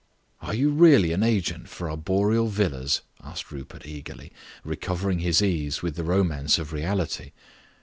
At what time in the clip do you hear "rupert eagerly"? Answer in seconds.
3.51-4.31